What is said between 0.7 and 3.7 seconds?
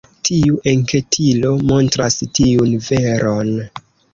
enketilo montras tiun veron.